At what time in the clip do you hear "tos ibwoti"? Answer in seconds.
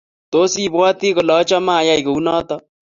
0.31-1.07